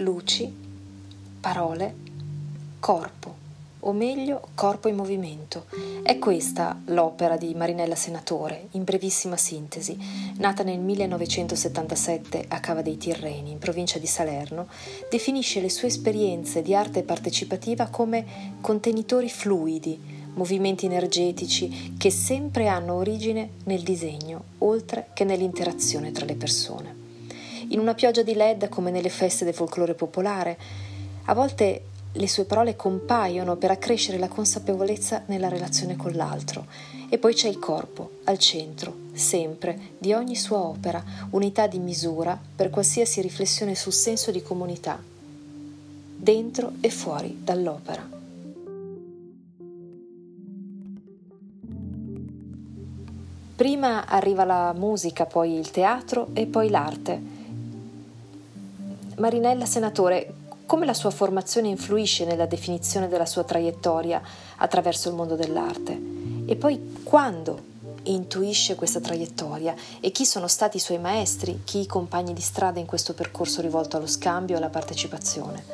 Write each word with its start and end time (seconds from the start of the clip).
luci, 0.00 0.50
parole, 1.40 1.94
corpo, 2.78 3.36
o 3.80 3.92
meglio 3.92 4.48
corpo 4.54 4.88
in 4.88 4.96
movimento. 4.96 5.66
È 6.02 6.18
questa 6.18 6.80
l'opera 6.86 7.36
di 7.36 7.54
Marinella 7.54 7.94
Senatore, 7.94 8.68
in 8.72 8.84
brevissima 8.84 9.36
sintesi, 9.36 9.96
nata 10.38 10.62
nel 10.62 10.78
1977 10.78 12.46
a 12.48 12.60
Cava 12.60 12.82
dei 12.82 12.96
Tirreni, 12.96 13.52
in 13.52 13.58
provincia 13.58 13.98
di 13.98 14.06
Salerno, 14.06 14.68
definisce 15.10 15.60
le 15.60 15.70
sue 15.70 15.88
esperienze 15.88 16.62
di 16.62 16.74
arte 16.74 17.02
partecipativa 17.02 17.88
come 17.88 18.58
contenitori 18.60 19.28
fluidi, 19.28 20.18
movimenti 20.34 20.86
energetici 20.86 21.94
che 21.98 22.10
sempre 22.10 22.68
hanno 22.68 22.94
origine 22.94 23.50
nel 23.64 23.82
disegno, 23.82 24.44
oltre 24.58 25.08
che 25.12 25.24
nell'interazione 25.24 26.12
tra 26.12 26.24
le 26.24 26.36
persone 26.36 26.99
in 27.70 27.78
una 27.78 27.94
pioggia 27.94 28.22
di 28.22 28.34
LED 28.34 28.68
come 28.68 28.90
nelle 28.90 29.08
feste 29.08 29.44
del 29.44 29.54
folklore 29.54 29.94
popolare. 29.94 30.58
A 31.24 31.34
volte 31.34 31.82
le 32.12 32.28
sue 32.28 32.44
parole 32.44 32.74
compaiono 32.74 33.56
per 33.56 33.70
accrescere 33.70 34.18
la 34.18 34.28
consapevolezza 34.28 35.22
nella 35.26 35.48
relazione 35.48 35.96
con 35.96 36.12
l'altro. 36.12 36.66
E 37.08 37.18
poi 37.18 37.34
c'è 37.34 37.48
il 37.48 37.58
corpo, 37.58 38.18
al 38.24 38.38
centro, 38.38 38.94
sempre, 39.12 39.78
di 39.98 40.12
ogni 40.12 40.36
sua 40.36 40.58
opera, 40.58 41.02
unità 41.30 41.66
di 41.66 41.78
misura 41.78 42.38
per 42.56 42.70
qualsiasi 42.70 43.20
riflessione 43.20 43.74
sul 43.74 43.92
senso 43.92 44.30
di 44.30 44.42
comunità, 44.42 45.00
dentro 46.16 46.72
e 46.80 46.90
fuori 46.90 47.40
dall'opera. 47.42 48.18
Prima 53.56 54.06
arriva 54.06 54.44
la 54.44 54.72
musica, 54.74 55.26
poi 55.26 55.58
il 55.58 55.70
teatro 55.70 56.28
e 56.32 56.46
poi 56.46 56.70
l'arte. 56.70 57.38
Marinella 59.20 59.66
Senatore, 59.66 60.32
come 60.64 60.86
la 60.86 60.94
sua 60.94 61.10
formazione 61.10 61.68
influisce 61.68 62.24
nella 62.24 62.46
definizione 62.46 63.06
della 63.06 63.26
sua 63.26 63.44
traiettoria 63.44 64.22
attraverso 64.56 65.10
il 65.10 65.14
mondo 65.14 65.36
dell'arte? 65.36 66.00
E 66.46 66.56
poi 66.56 67.00
quando 67.02 67.68
intuisce 68.04 68.76
questa 68.76 68.98
traiettoria 68.98 69.74
e 70.00 70.10
chi 70.10 70.24
sono 70.24 70.48
stati 70.48 70.78
i 70.78 70.80
suoi 70.80 70.98
maestri, 70.98 71.60
chi 71.64 71.80
i 71.80 71.86
compagni 71.86 72.32
di 72.32 72.40
strada 72.40 72.80
in 72.80 72.86
questo 72.86 73.12
percorso 73.12 73.60
rivolto 73.60 73.98
allo 73.98 74.06
scambio 74.06 74.54
e 74.54 74.58
alla 74.58 74.70
partecipazione? 74.70 75.64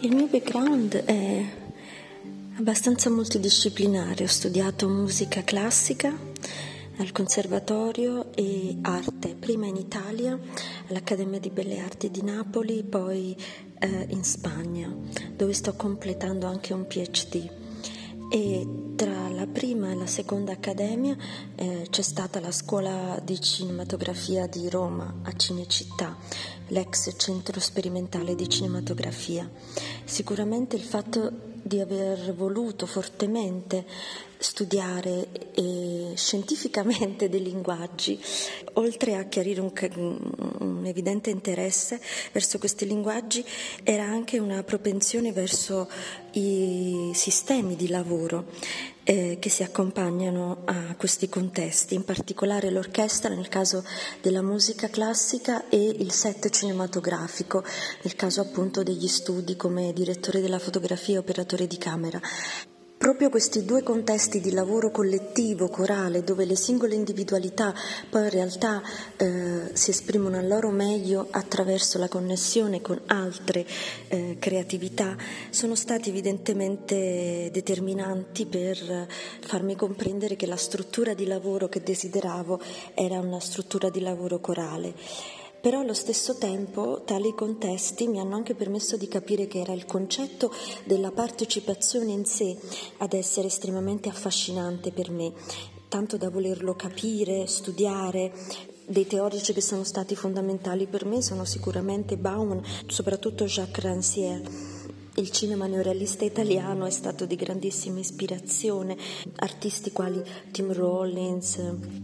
Il 0.00 0.14
mio 0.14 0.28
background 0.28 1.04
è 1.04 1.44
abbastanza 2.56 3.10
multidisciplinare, 3.10 4.24
ho 4.24 4.28
studiato 4.28 4.88
musica 4.88 5.42
classica 5.42 6.10
al 6.98 7.12
conservatorio 7.12 8.32
e 8.34 8.78
arte, 8.80 9.34
prima 9.34 9.66
in 9.66 9.76
Italia 9.76 10.38
all'Accademia 10.88 11.38
di 11.38 11.50
Belle 11.50 11.80
Arti 11.80 12.10
di 12.10 12.22
Napoli, 12.22 12.82
poi 12.84 13.36
eh, 13.78 14.06
in 14.08 14.24
Spagna, 14.24 14.94
dove 15.34 15.52
sto 15.52 15.74
completando 15.74 16.46
anche 16.46 16.72
un 16.72 16.86
PhD. 16.86 17.50
E 18.28 18.66
tra 18.96 19.28
la 19.28 19.46
prima 19.46 19.90
e 19.90 19.94
la 19.94 20.06
seconda 20.06 20.52
accademia 20.52 21.16
eh, 21.54 21.86
c'è 21.88 22.02
stata 22.02 22.40
la 22.40 22.50
scuola 22.50 23.20
di 23.22 23.40
cinematografia 23.40 24.46
di 24.46 24.68
Roma 24.68 25.20
a 25.22 25.32
Cinecittà, 25.36 26.16
l'ex 26.68 27.14
centro 27.16 27.60
sperimentale 27.60 28.34
di 28.34 28.48
cinematografia. 28.48 29.48
Sicuramente 30.04 30.76
il 30.76 30.82
fatto 30.82 31.54
di 31.62 31.80
aver 31.80 32.32
voluto 32.34 32.86
fortemente 32.86 33.84
studiare 34.38 35.28
eh, 35.54 36.12
scientificamente 36.14 37.28
dei 37.28 37.42
linguaggi, 37.42 38.20
oltre 38.74 39.16
a 39.16 39.24
chiarire 39.24 39.60
un, 39.60 39.72
un, 40.58 40.84
evidente 40.86 41.30
interesse 41.30 42.00
verso 42.32 42.58
questi 42.58 42.86
linguaggi, 42.86 43.44
era 43.82 44.04
anche 44.04 44.38
una 44.38 44.62
propensione 44.62 45.32
verso 45.32 45.88
i 46.32 47.10
sistemi 47.14 47.76
di 47.76 47.88
lavoro 47.88 48.46
eh, 49.04 49.38
che 49.40 49.48
si 49.48 49.62
accompagnano 49.62 50.62
a 50.64 50.94
questi 50.96 51.28
contesti, 51.28 51.94
in 51.94 52.04
particolare 52.04 52.70
l'orchestra 52.70 53.32
nel 53.34 53.48
caso 53.48 53.84
della 54.20 54.42
musica 54.42 54.88
classica 54.88 55.68
e 55.68 55.78
il 55.78 56.10
set 56.12 56.50
cinematografico 56.50 57.64
nel 58.02 58.16
caso 58.16 58.40
appunto 58.40 58.82
degli 58.82 59.06
studi 59.06 59.56
come 59.56 59.92
direttore 59.92 60.40
della 60.40 60.58
fotografia 60.58 61.14
e 61.14 61.18
operatore 61.18 61.66
di 61.66 61.78
camera. 61.78 62.20
Proprio 62.98 63.28
questi 63.28 63.64
due 63.64 63.82
contesti 63.82 64.40
di 64.40 64.52
lavoro 64.52 64.90
collettivo, 64.90 65.68
corale, 65.68 66.24
dove 66.24 66.46
le 66.46 66.56
singole 66.56 66.94
individualità 66.94 67.74
poi 68.08 68.22
in 68.22 68.30
realtà 68.30 68.82
eh, 69.16 69.70
si 69.74 69.90
esprimono 69.90 70.38
al 70.38 70.48
loro 70.48 70.70
meglio 70.70 71.28
attraverso 71.30 71.98
la 71.98 72.08
connessione 72.08 72.80
con 72.80 72.98
altre 73.06 73.66
eh, 74.08 74.36
creatività, 74.40 75.14
sono 75.50 75.74
stati 75.74 76.08
evidentemente 76.08 77.50
determinanti 77.52 78.46
per 78.46 79.06
farmi 79.40 79.76
comprendere 79.76 80.34
che 80.34 80.46
la 80.46 80.56
struttura 80.56 81.12
di 81.12 81.26
lavoro 81.26 81.68
che 81.68 81.82
desideravo 81.82 82.58
era 82.94 83.20
una 83.20 83.40
struttura 83.40 83.90
di 83.90 84.00
lavoro 84.00 84.40
corale. 84.40 84.94
Però 85.66 85.80
allo 85.80 85.94
stesso 85.94 86.36
tempo 86.36 87.02
tali 87.04 87.34
contesti 87.34 88.06
mi 88.06 88.20
hanno 88.20 88.36
anche 88.36 88.54
permesso 88.54 88.96
di 88.96 89.08
capire 89.08 89.48
che 89.48 89.58
era 89.58 89.72
il 89.72 89.84
concetto 89.84 90.52
della 90.84 91.10
partecipazione 91.10 92.12
in 92.12 92.24
sé 92.24 92.56
ad 92.98 93.12
essere 93.12 93.48
estremamente 93.48 94.08
affascinante 94.08 94.92
per 94.92 95.10
me, 95.10 95.32
tanto 95.88 96.16
da 96.18 96.30
volerlo 96.30 96.76
capire, 96.76 97.48
studiare, 97.48 98.32
dei 98.86 99.08
teorici 99.08 99.52
che 99.52 99.60
sono 99.60 99.82
stati 99.82 100.14
fondamentali 100.14 100.86
per 100.86 101.04
me 101.04 101.20
sono 101.20 101.44
sicuramente 101.44 102.16
Bauman, 102.16 102.62
soprattutto 102.86 103.46
Jacques 103.46 103.84
Rancière 103.84 104.75
il 105.16 105.30
cinema 105.30 105.66
neorealista 105.66 106.24
italiano 106.24 106.84
è 106.84 106.90
stato 106.90 107.24
di 107.24 107.36
grandissima 107.36 107.98
ispirazione, 107.98 108.96
artisti 109.36 109.90
quali 109.90 110.22
Tim 110.50 110.72
Rollins, 110.72 111.58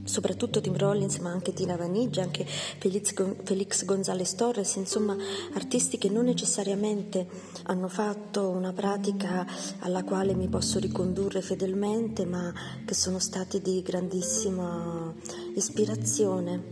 soprattutto 0.04 0.60
Tim 0.60 0.76
Rollins, 0.76 1.18
ma 1.18 1.30
anche 1.30 1.52
Tina 1.52 1.76
Vanigia, 1.76 2.22
anche 2.22 2.44
Felix, 2.44 3.84
González 3.84 4.34
Torres, 4.34 4.76
insomma 4.76 5.14
artisti 5.54 5.98
che 5.98 6.08
non 6.08 6.24
necessariamente 6.24 7.26
hanno 7.64 7.88
fatto 7.88 8.48
una 8.48 8.72
pratica 8.72 9.46
alla 9.80 10.04
quale 10.04 10.34
mi 10.34 10.48
posso 10.48 10.78
ricondurre 10.78 11.42
fedelmente, 11.42 12.24
ma 12.24 12.52
che 12.84 12.94
sono 12.94 13.18
stati 13.18 13.60
di 13.60 13.82
grandissima 13.82 15.12
ispirazione, 15.54 16.62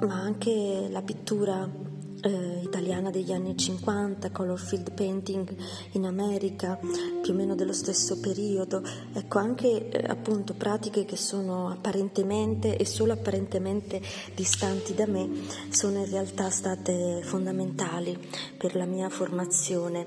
ma 0.00 0.20
anche 0.20 0.88
la 0.90 1.00
pittura 1.00 1.91
eh, 2.22 2.60
italiana 2.62 3.10
degli 3.10 3.32
anni 3.32 3.56
50, 3.56 4.30
color 4.30 4.58
field 4.58 4.92
painting 4.92 5.54
in 5.92 6.06
America, 6.06 6.78
più 7.20 7.32
o 7.32 7.36
meno 7.36 7.54
dello 7.54 7.72
stesso 7.72 8.20
periodo. 8.20 8.82
Ecco, 9.12 9.38
anche 9.38 9.88
eh, 9.88 10.04
appunto 10.08 10.54
pratiche 10.54 11.04
che 11.04 11.16
sono 11.16 11.68
apparentemente 11.68 12.76
e 12.76 12.86
solo 12.86 13.12
apparentemente 13.12 14.00
distanti 14.34 14.94
da 14.94 15.06
me 15.06 15.28
sono 15.70 15.98
in 15.98 16.08
realtà 16.08 16.48
state 16.50 17.20
fondamentali 17.22 18.18
per 18.56 18.76
la 18.76 18.84
mia 18.84 19.08
formazione, 19.08 20.06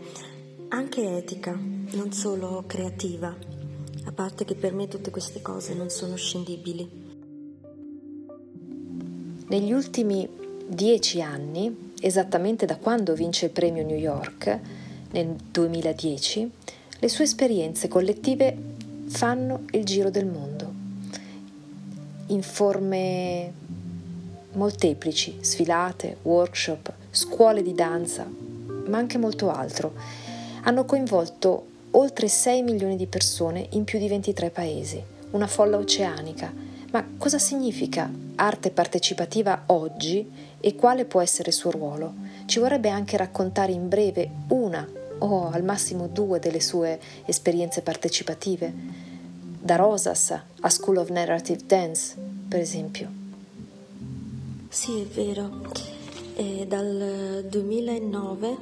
anche 0.69 1.17
etica, 1.17 1.51
non 1.51 2.11
solo 2.11 2.63
creativa, 2.65 3.35
a 4.05 4.11
parte 4.11 4.45
che 4.45 4.55
per 4.55 4.73
me 4.73 4.87
tutte 4.87 5.11
queste 5.11 5.41
cose 5.41 5.73
non 5.73 5.89
sono 5.89 6.15
scindibili. 6.15 7.03
Negli 9.47 9.71
ultimi 9.71 10.27
dieci 10.67 11.21
anni 11.21 11.84
esattamente 12.05 12.67
da 12.67 12.77
quando 12.77 13.15
vince 13.15 13.45
il 13.45 13.51
premio 13.51 13.83
New 13.83 13.97
York 13.97 14.59
nel 15.09 15.35
2010, 15.51 16.51
le 16.99 17.09
sue 17.09 17.23
esperienze 17.23 17.87
collettive 17.87 18.55
fanno 19.07 19.63
il 19.71 19.83
giro 19.83 20.11
del 20.11 20.27
mondo 20.27 20.71
in 22.27 22.43
forme 22.43 23.51
molteplici, 24.51 25.37
sfilate, 25.41 26.17
workshop, 26.21 26.93
scuole 27.09 27.63
di 27.63 27.73
danza, 27.73 28.29
ma 28.87 28.97
anche 28.97 29.17
molto 29.17 29.49
altro. 29.49 29.93
Hanno 30.61 30.85
coinvolto 30.85 31.65
oltre 31.91 32.27
6 32.27 32.61
milioni 32.61 32.97
di 32.97 33.07
persone 33.07 33.67
in 33.71 33.83
più 33.83 33.97
di 33.97 34.07
23 34.07 34.51
paesi, 34.51 35.03
una 35.31 35.47
folla 35.47 35.77
oceanica. 35.77 36.53
Ma 36.95 37.05
cosa 37.17 37.39
significa 37.39 38.09
arte 38.35 38.71
partecipativa 38.71 39.63
oggi 39.65 40.25
e 40.61 40.75
quale 40.75 41.03
può 41.03 41.19
essere 41.19 41.49
il 41.49 41.53
suo 41.53 41.69
ruolo. 41.69 42.13
Ci 42.45 42.59
vorrebbe 42.59 42.87
anche 42.87 43.17
raccontare 43.17 43.73
in 43.73 43.89
breve 43.89 44.29
una 44.47 44.87
o 45.17 45.49
al 45.49 45.65
massimo 45.65 46.07
due 46.07 46.39
delle 46.39 46.61
sue 46.61 46.97
esperienze 47.25 47.81
partecipative, 47.81 48.73
da 49.59 49.75
Rosas 49.75 50.39
a 50.61 50.69
School 50.69 50.95
of 50.95 51.09
Narrative 51.09 51.63
Dance, 51.65 52.15
per 52.47 52.61
esempio. 52.61 53.09
Sì, 54.69 55.01
è 55.01 55.05
vero. 55.05 55.63
E 56.37 56.65
dal 56.65 57.45
2009 57.49 58.57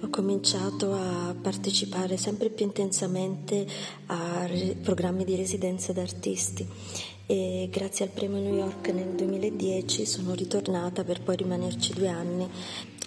ho 0.00 0.08
cominciato 0.10 0.94
a 0.94 1.32
partecipare 1.40 2.16
sempre 2.16 2.48
più 2.48 2.64
intensamente 2.64 3.64
a 4.06 4.48
programmi 4.82 5.24
di 5.24 5.36
residenza 5.36 5.92
d'artisti 5.92 6.96
e 7.30 7.68
grazie 7.70 8.06
al 8.06 8.10
premio 8.10 8.40
New 8.40 8.54
York 8.54 8.88
nel 8.88 9.08
2010 9.08 10.06
sono 10.06 10.32
ritornata 10.32 11.04
per 11.04 11.20
poi 11.20 11.36
rimanerci 11.36 11.92
due 11.92 12.08
anni 12.08 12.48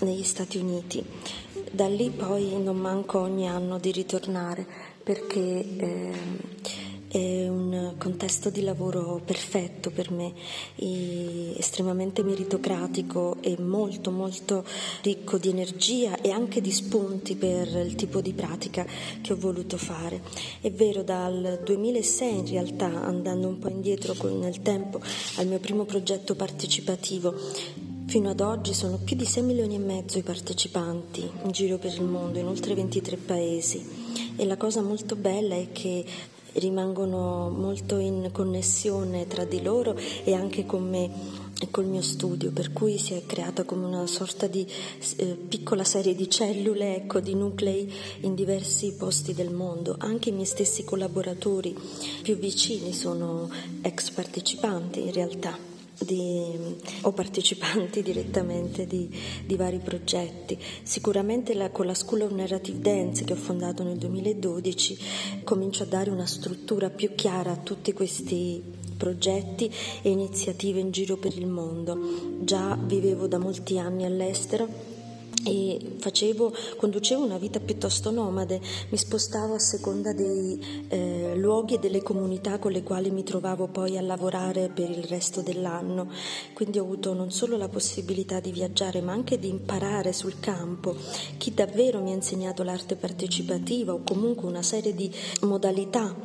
negli 0.02 0.22
Stati 0.22 0.60
Uniti. 0.60 1.04
Da 1.72 1.88
lì 1.88 2.12
poi 2.12 2.62
non 2.62 2.78
manco 2.78 3.20
ogni 3.20 3.48
anno 3.48 3.80
di 3.80 3.92
ritornare 3.92 4.64
perché 5.02 5.40
eh, 5.40 6.14
è 7.12 7.48
un 7.50 7.96
contesto 7.98 8.50
di 8.50 8.62
lavoro 8.62 9.20
perfetto 9.26 9.92
per 9.92 10.12
me, 10.12 10.34
estremamente 11.58 12.24
meritocratico 12.24 13.36
e 13.42 13.58
molto 13.60 14.12
molto 14.12 14.64
ricco 15.02 15.38
di 15.38 15.50
energia 15.50 16.22
e 16.22 16.32
anche 16.32 16.62
di 16.62 16.72
spunti 16.72 17.36
per 17.36 17.68
il 17.68 17.96
tipo 17.96 18.22
di 18.22 18.32
pratica 18.32 18.86
che 19.22 19.34
ho 19.34 19.38
voluto 19.38 19.78
fare. 19.78 20.22
È 20.62 20.72
vero, 20.72 21.04
dal 21.04 21.60
2006 21.66 22.38
in 22.38 22.48
realtà, 22.48 23.04
andando 23.04 23.48
un 23.48 23.60
po' 23.60 23.68
indietro 23.68 24.16
nel 24.30 24.62
tempo, 24.62 25.02
al 25.36 25.48
mio 25.48 25.60
primo 25.60 25.84
progetto 25.84 26.36
partecipativo, 26.36 27.36
Fino 28.12 28.30
ad 28.30 28.42
oggi 28.42 28.74
sono 28.74 28.98
più 28.98 29.16
di 29.16 29.24
6 29.24 29.42
milioni 29.42 29.76
e 29.76 29.80
mezzo 29.80 30.18
i 30.18 30.22
partecipanti 30.22 31.22
in 31.46 31.52
giro 31.52 31.78
per 31.78 31.94
il 31.94 32.04
mondo, 32.04 32.40
in 32.40 32.46
oltre 32.46 32.76
23 32.76 33.16
paesi. 33.16 33.82
E 34.36 34.46
la 34.46 34.58
cosa 34.58 34.82
molto 34.82 35.16
bella 35.16 35.56
è 35.56 35.72
che 35.72 36.04
rimangono 36.54 37.50
molto 37.50 37.98
in 37.98 38.30
connessione 38.32 39.28
tra 39.28 39.46
di 39.46 39.62
loro 39.62 39.96
e 40.24 40.34
anche 40.34 40.66
con 40.66 40.90
me 40.90 41.10
e 41.62 41.70
col 41.70 41.86
mio 41.86 42.02
studio, 42.02 42.52
per 42.52 42.74
cui 42.74 42.98
si 42.98 43.14
è 43.14 43.24
creata 43.26 43.64
come 43.64 43.86
una 43.86 44.08
sorta 44.08 44.48
di 44.48 44.66
eh, 45.18 45.38
piccola 45.48 45.84
serie 45.84 46.16
di 46.16 46.28
cellule, 46.28 46.96
ecco, 46.96 47.20
di 47.20 47.36
nuclei 47.36 47.92
in 48.22 48.34
diversi 48.34 48.94
posti 48.94 49.36
del 49.36 49.52
mondo. 49.52 49.96
Anche 50.00 50.30
i 50.30 50.32
miei 50.32 50.46
stessi 50.46 50.84
collaboratori 50.84 51.78
più 52.24 52.36
vicini 52.36 52.94
sono 52.94 53.48
ex 53.82 54.10
partecipanti 54.10 55.02
in 55.02 55.14
realtà 55.14 55.71
di, 56.04 56.78
o 57.02 57.12
partecipanti 57.12 58.02
direttamente 58.04 58.86
di, 58.86 59.10
di, 59.46 59.56
vari 59.56 59.80
progetti. 59.80 60.58
Sicuramente 60.84 61.54
la, 61.54 61.70
con 61.70 61.86
la 61.86 61.94
School 61.94 62.22
of 62.22 62.32
Narrative 62.32 62.80
Dance 62.80 63.24
che 63.24 63.34
ho 63.34 63.38
fondato 63.38 63.84
nel 63.84 63.98
2012 63.98 65.00
comincio 65.44 65.84
a 65.84 65.88
dare 65.88 66.10
una 66.10 66.26
struttura 66.26 66.90
più 66.90 67.14
chiara 67.16 67.52
a 67.52 67.58
tutti 67.58 67.94
questi 67.94 68.62
progetti 68.98 69.72
e 70.02 70.10
iniziative 70.10 70.80
in 70.80 70.92
giro 70.92 71.18
per 71.18 71.36
il 71.38 71.48
mondo. 71.48 71.98
Già 72.42 72.78
vivevo 72.80 73.28
da 73.28 73.40
molti 73.40 73.80
anni 73.80 74.06
all'estero 74.06 75.00
e 75.46 75.96
facevo, 75.98 76.54
conducevo 76.78 77.24
una 77.24 77.38
vita 77.38 77.60
piuttosto 77.60 78.12
nomade, 78.12 78.60
mi 78.90 78.98
spostavo 78.98 79.56
a 79.56 79.60
seconda 79.60 80.14
dei 80.14 80.86
eh, 80.88 81.34
luoghi 81.36 81.76
e 81.76 81.80
delle 81.80 82.02
comunità 82.02 82.60
con 82.60 82.72
le 82.72 82.84
quali 82.84 83.12
mi 83.12 83.24
trovavo 83.24 83.68
poi 83.68 83.98
a 83.98 84.02
lavorare 84.02 84.70
per 84.70 84.90
il 84.90 85.04
resto 85.04 85.42
dell'anno, 85.42 86.10
quindi 86.54 86.80
ho 86.80 86.84
avuto 86.84 87.14
non 87.14 87.32
solo 87.32 87.58
la 87.58 87.70
possibilità 87.70 88.40
di 88.40 88.52
viaggiare 88.52 89.02
ma 89.02 89.12
anche 89.12 89.40
di 89.40 89.50
imparare 89.50 90.14
sul 90.14 90.40
campo. 90.40 90.96
Chi 91.38 91.54
davvero 91.54 92.02
mi 92.02 92.12
ha 92.12 92.16
insegnato 92.16 92.64
l'arte 92.64 92.96
partecipativa 92.96 93.94
o 93.94 94.02
comunque 94.04 94.48
una 94.48 94.62
serie 94.62 94.94
di 94.94 95.12
modalità 95.42 96.16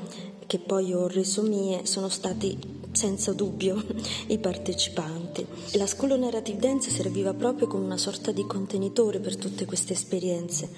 che 0.47 0.59
poi 0.59 0.93
ho 0.93 1.09
reso 1.09 1.43
mie 1.43 1.87
sono 1.87 2.09
stati 2.09 2.59
senza 2.93 3.33
dubbio 3.33 3.85
i 4.29 4.39
partecipanti. 4.39 5.47
La 5.73 5.87
School 5.87 6.19
Narrative 6.19 6.59
Dance 6.59 6.91
serviva 6.91 7.35
proprio 7.35 7.67
come 7.67 7.85
una 7.85 7.99
sorta 7.99 8.33
di 8.33 8.47
contenitore 8.47 9.21
per 9.21 9.37
tutte 9.37 9.67
queste 9.67 9.93
esperienze 9.93 10.71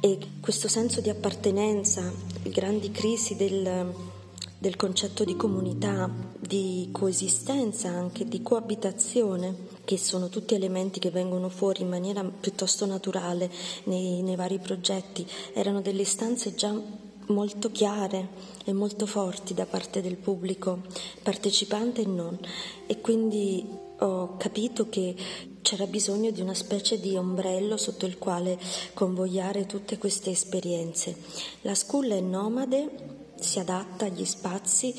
e 0.00 0.18
questo 0.40 0.68
senso 0.68 1.00
di 1.00 1.10
appartenenza, 1.10 2.10
grandi 2.44 2.90
crisi 2.90 3.36
del, 3.36 3.92
del 4.58 4.76
concetto 4.76 5.24
di 5.24 5.36
comunità, 5.36 6.10
di 6.38 6.88
coesistenza, 6.90 7.90
anche 7.90 8.26
di 8.26 8.42
coabitazione, 8.42 9.68
che 9.84 9.98
sono 9.98 10.28
tutti 10.28 10.54
elementi 10.54 10.98
che 10.98 11.10
vengono 11.10 11.48
fuori 11.48 11.82
in 11.82 11.88
maniera 11.88 12.24
piuttosto 12.24 12.86
naturale 12.86 13.50
nei, 13.84 14.22
nei 14.22 14.36
vari 14.36 14.58
progetti, 14.58 15.26
erano 15.52 15.82
delle 15.82 16.02
istanze 16.02 16.54
già 16.54 16.72
molto 17.30 17.70
chiare 17.70 18.28
e 18.64 18.72
molto 18.72 19.06
forti 19.06 19.54
da 19.54 19.64
parte 19.64 20.00
del 20.02 20.16
pubblico, 20.16 20.82
partecipante 21.22 22.02
e 22.02 22.06
non. 22.06 22.38
E 22.86 23.00
quindi 23.00 23.66
ho 23.98 24.36
capito 24.36 24.88
che 24.88 25.14
c'era 25.62 25.86
bisogno 25.86 26.30
di 26.30 26.40
una 26.40 26.54
specie 26.54 27.00
di 27.00 27.16
ombrello 27.16 27.76
sotto 27.76 28.06
il 28.06 28.18
quale 28.18 28.58
convogliare 28.94 29.66
tutte 29.66 29.98
queste 29.98 30.30
esperienze. 30.30 31.16
La 31.62 31.74
school 31.74 32.08
è 32.08 32.20
nomade, 32.20 33.18
si 33.38 33.58
adatta 33.58 34.06
agli 34.06 34.24
spazi 34.24 34.94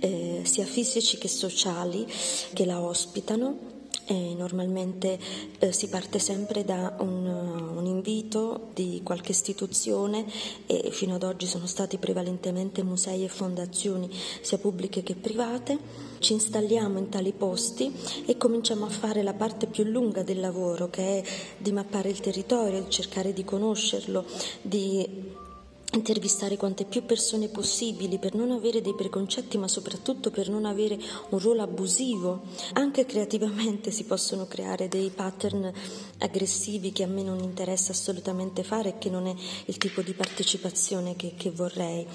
eh, 0.00 0.40
sia 0.44 0.64
fisici 0.64 1.18
che 1.18 1.28
sociali 1.28 2.06
che 2.52 2.64
la 2.64 2.80
ospitano 2.80 3.75
e 4.06 4.34
normalmente 4.36 5.18
eh, 5.58 5.72
si 5.72 5.88
parte 5.88 6.18
sempre 6.18 6.64
da 6.64 6.94
un, 7.00 7.26
un, 7.26 7.86
invito 7.86 8.68
di 8.72 9.00
qualche 9.02 9.32
istituzione 9.32 10.24
e 10.66 10.90
fino 10.92 11.16
ad 11.16 11.24
oggi 11.24 11.46
sono 11.46 11.66
stati 11.66 11.98
prevalentemente 11.98 12.84
musei 12.84 13.24
e 13.24 13.28
fondazioni, 13.28 14.08
sia 14.40 14.58
pubbliche 14.58 15.02
che 15.02 15.14
private. 15.14 16.04
Ci 16.18 16.32
installiamo 16.32 16.98
in 16.98 17.08
tali 17.08 17.32
posti 17.32 17.92
e 18.24 18.36
cominciamo 18.36 18.86
a 18.86 18.90
fare 18.90 19.22
la 19.22 19.34
parte 19.34 19.66
più 19.66 19.84
lunga 19.84 20.22
del 20.22 20.40
lavoro, 20.40 20.88
che 20.88 21.20
è 21.20 21.22
di 21.58 21.72
mappare 21.72 22.08
il 22.08 22.20
territorio, 22.20 22.82
di 22.82 22.90
cercare 22.90 23.32
di 23.32 23.44
conoscerlo, 23.44 24.24
di 24.62 25.44
intervistare 25.92 26.56
quante 26.56 26.84
più 26.84 27.04
persone 27.04 27.48
possibili 27.48 28.18
per 28.18 28.34
non 28.34 28.50
avere 28.50 28.80
dei 28.80 28.94
preconcetti 28.94 29.56
ma 29.56 29.68
soprattutto 29.68 30.30
per 30.30 30.48
non 30.48 30.64
avere 30.64 30.98
un 31.30 31.38
ruolo 31.38 31.62
abusivo. 31.62 32.42
Anche 32.74 33.06
creativamente 33.06 33.90
si 33.90 34.04
possono 34.04 34.46
creare 34.46 34.88
dei 34.88 35.10
pattern 35.10 35.72
aggressivi 36.18 36.92
che 36.92 37.02
a 37.02 37.06
me 37.06 37.22
non 37.22 37.38
interessa 37.38 37.92
assolutamente 37.92 38.62
fare 38.62 38.90
e 38.90 38.98
che 38.98 39.10
non 39.10 39.26
è 39.26 39.34
il 39.66 39.78
tipo 39.78 40.02
di 40.02 40.12
partecipazione 40.12 41.16
che, 41.16 41.34
che 41.36 41.50
vorrei. 41.50 42.06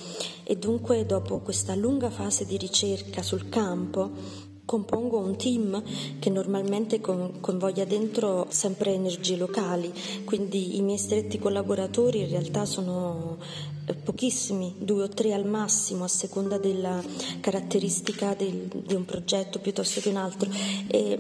E 0.44 0.58
dunque 0.58 1.06
dopo 1.06 1.40
questa 1.40 1.76
lunga 1.76 2.10
fase 2.10 2.46
di 2.46 2.58
ricerca 2.58 3.24
sul 3.24 3.50
campo 3.50 4.50
compongo 4.66 5.18
un 5.18 5.36
team 5.36 5.84
che 6.19 6.30
normalmente 6.30 7.02
coinvolga 7.02 7.86
dentro 7.86 8.48
sempre 8.50 8.94
energie 8.94 9.36
locali, 9.36 9.92
quindi 10.24 10.78
i 10.78 10.81
miei 10.81 10.98
stretti 10.98 11.40
collaboratori 11.40 12.19
in 12.22 12.30
realtà 12.30 12.66
sono 12.66 13.38
eh, 13.86 13.94
pochissimi, 13.94 14.75
due 14.78 15.04
o 15.04 15.10
tre 15.10 15.34
al 15.34 15.46
massimo 15.46 16.04
a 16.04 16.08
seconda 16.08 16.58
della 16.58 17.03
caratteristica 17.39 18.34
del, 18.34 18.68
di 18.86 18.94
un 18.94 19.06
progetto 19.06 19.60
piuttosto 19.60 20.00
che 20.00 20.10
un 20.10 20.18
altro. 20.18 20.50
E, 20.88 21.20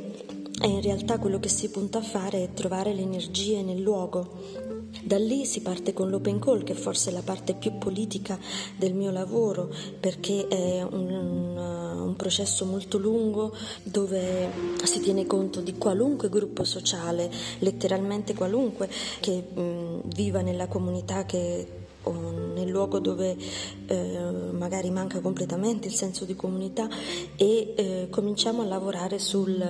e 0.63 0.67
in 0.67 0.81
realtà 0.81 1.17
quello 1.17 1.39
che 1.39 1.49
si 1.49 1.69
punta 1.69 1.97
a 1.97 2.03
fare 2.03 2.43
è 2.43 2.53
trovare 2.53 2.93
le 2.93 3.01
energie 3.01 3.63
nel 3.63 3.81
luogo 3.81 4.70
da 5.03 5.17
lì 5.17 5.45
si 5.45 5.61
parte 5.61 5.93
con 5.93 6.09
l'open 6.09 6.39
call, 6.39 6.63
che 6.63 6.73
forse 6.73 7.09
è 7.09 7.13
la 7.13 7.21
parte 7.21 7.53
più 7.53 7.77
politica 7.77 8.37
del 8.77 8.93
mio 8.93 9.11
lavoro, 9.11 9.73
perché 9.99 10.47
è 10.47 10.81
un, 10.81 11.57
un 11.57 12.15
processo 12.15 12.65
molto 12.65 12.97
lungo 12.97 13.55
dove 13.83 14.49
si 14.83 14.99
tiene 14.99 15.25
conto 15.25 15.61
di 15.61 15.77
qualunque 15.77 16.29
gruppo 16.29 16.63
sociale, 16.63 17.31
letteralmente 17.59 18.33
qualunque, 18.33 18.89
che 19.19 19.41
mh, 19.41 20.09
viva 20.13 20.41
nella 20.41 20.67
comunità 20.67 21.25
che 21.25 21.79
o 22.03 22.31
nel 22.55 22.67
luogo 22.67 22.99
dove 22.99 23.37
eh, 23.85 24.19
magari 24.51 24.89
manca 24.89 25.19
completamente 25.19 25.87
il 25.87 25.93
senso 25.93 26.25
di 26.25 26.35
comunità 26.35 26.89
e 27.35 27.73
eh, 27.75 28.07
cominciamo 28.09 28.63
a 28.63 28.65
lavorare 28.65 29.19
sul, 29.19 29.63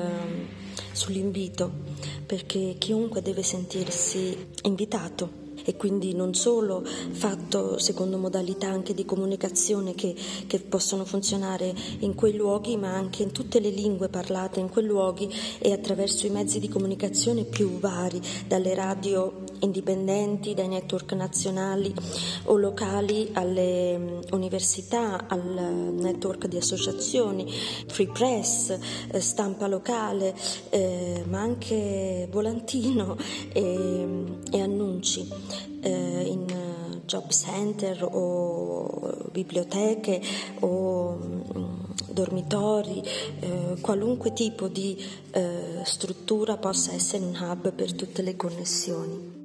sull'invito 0.91 1.71
perché 2.25 2.75
chiunque 2.77 3.21
deve 3.21 3.43
sentirsi 3.43 4.47
invitato 4.63 5.40
e 5.71 5.77
quindi 5.77 6.13
non 6.13 6.33
solo 6.33 6.83
fatto 6.83 7.77
secondo 7.77 8.17
modalità 8.17 8.67
anche 8.67 8.93
di 8.93 9.05
comunicazione 9.05 9.95
che, 9.95 10.13
che, 10.45 10.59
possono 10.59 11.05
funzionare 11.05 11.73
in 11.99 12.13
quei 12.13 12.35
luoghi, 12.35 12.75
ma 12.75 12.93
anche 12.93 13.23
in 13.23 13.31
tutte 13.31 13.59
le 13.59 13.69
lingue 13.69 14.09
parlate 14.09 14.59
in 14.59 14.69
quei 14.69 14.85
luoghi 14.85 15.29
e 15.59 15.71
attraverso 15.71 16.25
i 16.25 16.29
mezzi 16.29 16.59
di 16.59 16.67
comunicazione 16.67 17.45
più 17.45 17.79
vari, 17.79 18.21
dalle 18.47 18.75
radio 18.75 19.43
indipendenti, 19.59 20.53
dai 20.53 20.67
network 20.67 21.13
nazionali 21.13 21.93
o 22.45 22.57
locali 22.57 23.29
alle 23.33 23.97
mm, 23.97 24.19
università, 24.31 25.27
al 25.27 25.41
network 25.41 26.47
di 26.47 26.57
associazioni, 26.57 27.49
free 27.87 28.07
press, 28.07 28.77
eh, 29.11 29.21
stampa 29.21 29.67
locale, 29.67 30.35
eh, 30.69 31.23
ma 31.29 31.39
anche 31.39 32.27
volantino 32.29 33.15
e, 33.53 34.25
e 34.51 34.61
annunci 34.61 35.29
eh, 35.81 36.23
in 36.25 36.45
eh, 36.49 37.01
job 37.05 37.29
center 37.29 38.07
o 38.09 39.29
biblioteche 39.31 40.21
o 40.59 41.17
mm, 41.17 41.71
dormitori, 42.09 43.01
eh, 43.39 43.77
qualunque 43.81 44.33
tipo 44.33 44.67
di 44.67 44.97
eh, 45.31 45.81
struttura 45.83 46.57
possa 46.57 46.93
essere 46.93 47.23
un 47.23 47.37
hub 47.39 47.71
per 47.71 47.93
tutte 47.93 48.21
le 48.21 48.35
connessioni. 48.35 49.39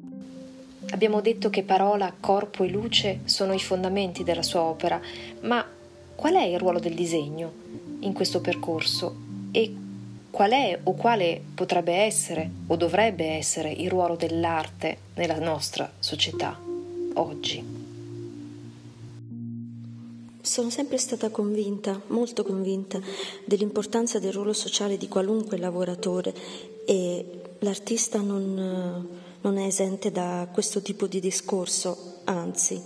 Abbiamo 0.91 1.21
detto 1.21 1.51
che 1.51 1.65
parola, 1.65 2.15
corpo 2.19 2.63
e 2.63 2.69
luce 2.69 3.21
sono 3.25 3.53
i 3.53 3.59
fondamenti 3.59 4.23
della 4.23 4.43
sua 4.43 4.61
opera, 4.61 5.01
ma 5.41 5.65
qual 6.15 6.35
è 6.35 6.45
il 6.45 6.59
ruolo 6.59 6.79
del 6.79 6.95
disegno 6.95 7.53
in 8.01 8.13
questo 8.13 8.41
percorso 8.41 9.15
e 9.51 9.75
qual 10.37 10.51
è 10.51 10.79
o 10.83 10.93
quale 10.93 11.41
potrebbe 11.55 11.95
essere 11.95 12.51
o 12.67 12.77
dovrebbe 12.77 13.25
essere 13.25 13.73
il 13.73 13.89
ruolo 13.89 14.17
dell'arte 14.17 14.99
nella 15.15 15.39
nostra 15.39 15.91
società 15.99 16.61
oggi. 17.15 17.65
Sono 20.43 20.69
sempre 20.69 20.99
stata 20.99 21.31
convinta, 21.31 21.99
molto 22.09 22.45
convinta, 22.45 23.01
dell'importanza 23.47 24.19
del 24.19 24.35
ruolo 24.35 24.53
sociale 24.53 24.99
di 24.99 25.09
qualunque 25.09 25.57
lavoratore 25.57 26.35
e 26.85 27.25
l'artista 27.61 28.21
non, 28.21 29.09
non 29.41 29.57
è 29.57 29.65
esente 29.65 30.11
da 30.11 30.47
questo 30.53 30.83
tipo 30.83 31.07
di 31.07 31.19
discorso, 31.19 32.17
anzi, 32.25 32.79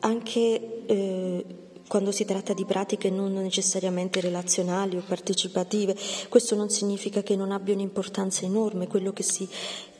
anche 0.00 0.84
eh, 0.84 1.44
quando 1.92 2.10
si 2.10 2.24
tratta 2.24 2.54
di 2.54 2.64
pratiche 2.64 3.10
non 3.10 3.34
necessariamente 3.34 4.22
relazionali 4.22 4.96
o 4.96 5.02
partecipative, 5.06 5.94
questo 6.30 6.54
non 6.54 6.70
significa 6.70 7.22
che 7.22 7.36
non 7.36 7.52
abbia 7.52 7.74
un'importanza 7.74 8.46
enorme, 8.46 8.86
quello 8.86 9.12
che 9.12 9.22
si 9.22 9.46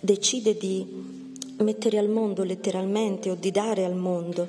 decide 0.01 0.57
di 0.57 0.87
mettere 1.59 1.99
al 1.99 2.09
mondo 2.09 2.45
letteralmente 2.45 3.29
o 3.29 3.35
di 3.35 3.51
dare 3.51 3.85
al 3.85 3.95
mondo. 3.95 4.49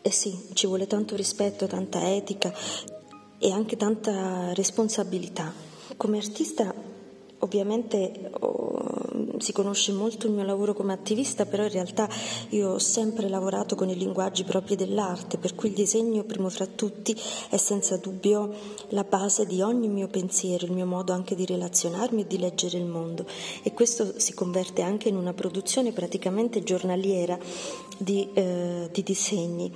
Eh 0.00 0.12
sì, 0.12 0.32
ci 0.52 0.68
vuole 0.68 0.86
tanto 0.86 1.16
rispetto, 1.16 1.66
tanta 1.66 2.14
etica 2.14 2.54
e 3.40 3.50
anche 3.50 3.76
tanta 3.76 4.52
responsabilità. 4.54 5.52
Come 5.96 6.18
artista 6.18 6.72
ovviamente 7.38 8.30
oh, 8.38 8.69
si 9.40 9.52
conosce 9.52 9.92
molto 9.92 10.26
il 10.26 10.32
mio 10.32 10.44
lavoro 10.44 10.74
come 10.74 10.92
attivista, 10.92 11.46
però 11.46 11.64
in 11.64 11.70
realtà 11.70 12.08
io 12.50 12.70
ho 12.70 12.78
sempre 12.78 13.28
lavorato 13.28 13.74
con 13.74 13.88
i 13.88 13.96
linguaggi 13.96 14.44
propri 14.44 14.76
dell'arte, 14.76 15.38
per 15.38 15.54
cui 15.54 15.70
il 15.70 15.74
disegno, 15.74 16.24
primo 16.24 16.48
fra 16.48 16.66
tutti, 16.66 17.16
è 17.48 17.56
senza 17.56 17.96
dubbio 17.96 18.52
la 18.88 19.04
base 19.04 19.46
di 19.46 19.60
ogni 19.62 19.88
mio 19.88 20.08
pensiero, 20.08 20.66
il 20.66 20.72
mio 20.72 20.86
modo 20.86 21.12
anche 21.12 21.34
di 21.34 21.46
relazionarmi 21.46 22.22
e 22.22 22.26
di 22.26 22.38
leggere 22.38 22.78
il 22.78 22.86
mondo. 22.86 23.26
E 23.62 23.72
questo 23.72 24.18
si 24.18 24.34
converte 24.34 24.82
anche 24.82 25.08
in 25.08 25.16
una 25.16 25.32
produzione 25.32 25.92
praticamente 25.92 26.62
giornaliera 26.62 27.38
di, 27.98 28.28
eh, 28.34 28.88
di 28.92 29.02
disegni. 29.02 29.72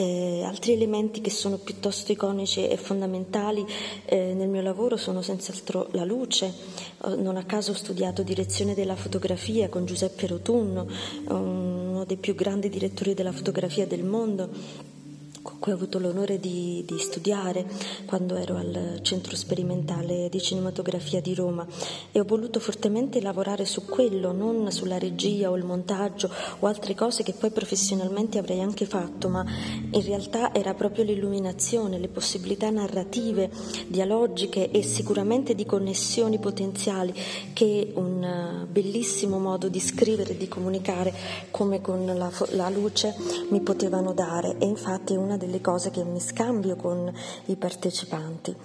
Eh, 0.00 0.42
altri 0.44 0.72
elementi 0.72 1.20
che 1.20 1.28
sono 1.28 1.58
piuttosto 1.58 2.10
iconici 2.10 2.66
e 2.66 2.78
fondamentali 2.78 3.66
eh, 4.06 4.32
nel 4.32 4.48
mio 4.48 4.62
lavoro 4.62 4.96
sono 4.96 5.20
senz'altro 5.20 5.88
la 5.90 6.04
luce. 6.04 6.54
Eh, 7.04 7.16
non 7.16 7.36
a 7.36 7.44
caso 7.44 7.72
ho 7.72 7.74
studiato 7.74 8.22
direzione 8.22 8.72
della 8.72 8.96
fotografia 8.96 9.68
con 9.68 9.84
Giuseppe 9.84 10.26
Rotunno, 10.26 10.88
uno 11.26 12.04
dei 12.06 12.16
più 12.16 12.34
grandi 12.34 12.70
direttori 12.70 13.12
della 13.12 13.32
fotografia 13.32 13.86
del 13.86 14.02
mondo 14.02 14.48
con 15.42 15.58
cui 15.58 15.72
ho 15.72 15.74
avuto 15.74 15.98
l'onore 15.98 16.38
di, 16.38 16.84
di, 16.86 16.98
studiare 16.98 17.66
quando 18.04 18.36
ero 18.36 18.56
al 18.56 18.98
Centro 19.02 19.36
Sperimentale 19.36 20.28
di 20.28 20.40
Cinematografia 20.40 21.20
di 21.20 21.34
Roma. 21.34 21.66
E 22.12 22.20
ho 22.20 22.24
voluto 22.24 22.60
fortemente 22.60 23.20
lavorare 23.20 23.64
su 23.64 23.84
quello, 23.86 24.32
non 24.32 24.70
sulla 24.70 24.98
regia 24.98 25.50
o 25.50 25.56
il 25.56 25.64
montaggio 25.64 26.30
o 26.58 26.66
altre 26.66 26.94
cose 26.94 27.22
che 27.22 27.32
poi 27.32 27.50
professionalmente 27.50 28.38
avrei 28.38 28.60
anche 28.60 28.84
fatto, 28.84 29.28
ma 29.28 29.44
in 29.90 30.02
realtà 30.02 30.52
era 30.54 30.74
proprio 30.74 31.04
l'illuminazione, 31.04 31.98
le 31.98 32.08
possibilità 32.08 32.68
narrative, 32.70 33.50
dialogiche 33.86 34.70
e 34.70 34.82
sicuramente 34.82 35.54
di 35.54 35.64
connessioni 35.64 36.38
potenziali 36.38 37.14
che 37.52 37.92
un 37.94 38.66
bellissimo 38.70 39.38
modo 39.38 39.68
di 39.68 39.80
scrivere 39.80 40.32
e 40.32 40.36
di 40.36 40.48
comunicare 40.48 41.12
come 41.50 41.80
con 41.80 42.04
la, 42.04 42.30
la 42.50 42.68
luce 42.68 43.14
mi 43.50 43.60
potevano 43.60 44.12
dare. 44.12 44.56
E 44.58 44.66
infatti 44.66 45.14
una 45.30 45.36
delle 45.36 45.60
cose 45.60 45.90
che 45.90 46.02
mi 46.02 46.20
scambio 46.20 46.74
con 46.74 47.12
i 47.46 47.56
partecipanti. 47.56 48.56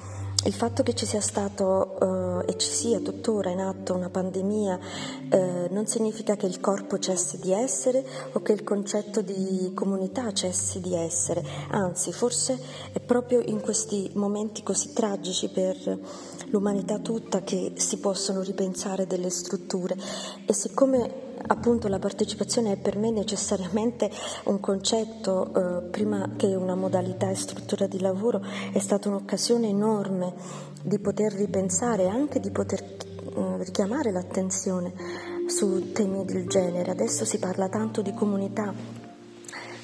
Il 0.46 0.54
fatto 0.54 0.84
che 0.84 0.94
ci 0.94 1.06
sia 1.06 1.22
stato 1.22 2.44
eh, 2.46 2.52
e 2.52 2.58
ci 2.58 2.70
sia 2.70 3.00
tuttora 3.00 3.50
in 3.50 3.60
atto 3.60 3.96
una 3.96 4.10
pandemia 4.10 4.80
eh, 5.30 5.68
non 5.72 5.88
significa 5.88 6.36
che 6.36 6.46
il 6.46 6.60
corpo 6.60 7.00
cessi 7.00 7.40
di 7.40 7.52
essere 7.52 8.06
o 8.34 8.42
che 8.42 8.52
il 8.52 8.64
concetto 8.64 9.22
di 9.22 9.72
comunità 9.74 10.32
cessi 10.34 10.82
di 10.82 10.94
essere, 10.96 11.44
anzi 11.70 12.12
forse 12.12 12.60
è 12.92 13.00
proprio 13.00 13.42
in 13.42 13.60
questi 13.60 14.12
momenti 14.14 14.62
così 14.62 14.94
tragici 14.94 15.50
per 15.50 16.00
l'umanità 16.50 17.00
tutta 17.00 17.42
che 17.42 17.74
si 17.76 17.98
possono 17.98 18.42
ripensare 18.42 19.08
delle 19.08 19.32
strutture 19.32 19.96
e 20.46 20.54
siccome 20.54 21.25
appunto 21.48 21.88
la 21.88 22.00
partecipazione 22.00 22.74
è 22.74 22.78
per 22.78 22.98
me 22.98 23.12
necessariamente 23.12 24.10
un 24.46 24.60
concetto, 24.60 25.54
eh, 25.54 25.90
prima 25.90 26.32
che 26.36 26.56
una 26.56 26.76
modalità 26.76 27.30
e 27.30 27.36
struttura 27.36 27.88
di 27.88 28.00
lavoro, 28.00 28.42
è 28.72 28.80
stata 28.80 29.10
un'occasione 29.10 29.68
enorme 29.68 30.34
di 30.82 31.00
poter 31.00 31.34
ripensare 31.34 32.08
anche 32.08 32.40
di 32.40 32.52
poter 32.52 32.82
eh, 32.82 33.58
richiamare 33.58 34.12
l'attenzione 34.12 34.94
su 35.48 35.92
temi 35.92 36.26
del 36.26 36.48
genere. 36.48 36.92
Adesso 36.92 37.26
si 37.26 37.40
parla 37.40 37.70
tanto 37.70 38.02
di 38.02 38.14
comunità, 38.14 38.74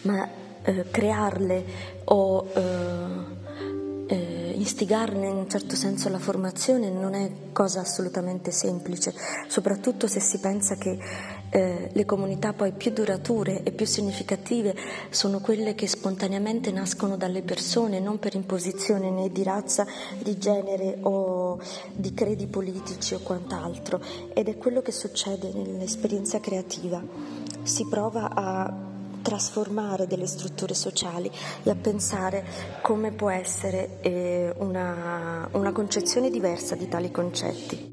ma 0.03 0.29
eh, 0.63 0.85
crearle 0.89 1.65
o 2.05 2.47
eh, 2.53 3.39
eh, 4.07 4.53
istigarne 4.57 5.27
in 5.27 5.35
un 5.37 5.49
certo 5.49 5.75
senso 5.75 6.09
la 6.09 6.19
formazione 6.19 6.89
non 6.89 7.13
è 7.13 7.31
cosa 7.51 7.79
assolutamente 7.79 8.51
semplice, 8.51 9.13
soprattutto 9.47 10.07
se 10.07 10.19
si 10.19 10.39
pensa 10.39 10.75
che 10.75 10.99
eh, 11.51 11.89
le 11.91 12.05
comunità 12.05 12.53
poi 12.53 12.71
più 12.71 12.91
durature 12.91 13.63
e 13.63 13.71
più 13.71 13.85
significative 13.85 14.73
sono 15.09 15.39
quelle 15.39 15.75
che 15.75 15.85
spontaneamente 15.85 16.71
nascono 16.71 17.17
dalle 17.17 17.41
persone, 17.41 17.99
non 17.99 18.19
per 18.19 18.35
imposizione 18.35 19.11
né 19.11 19.29
di 19.29 19.43
razza, 19.43 19.85
di 20.17 20.37
genere 20.37 20.97
o 21.01 21.59
di 21.93 22.13
credi 22.13 22.47
politici 22.47 23.13
o 23.13 23.19
quant'altro. 23.19 24.01
Ed 24.33 24.47
è 24.47 24.57
quello 24.57 24.81
che 24.81 24.93
succede 24.93 25.51
nell'esperienza 25.53 26.39
creativa. 26.39 27.03
Si 27.63 27.85
prova 27.87 28.31
a 28.33 28.89
trasformare 29.21 30.07
delle 30.07 30.25
strutture 30.25 30.73
sociali 30.73 31.29
e 31.63 31.69
a 31.69 31.75
pensare 31.75 32.43
come 32.81 33.11
può 33.11 33.29
essere 33.29 33.99
eh, 34.01 34.53
una, 34.57 35.47
una 35.51 35.71
concezione 35.71 36.29
diversa 36.29 36.75
di 36.75 36.87
tali 36.87 37.11
concetti. 37.11 37.90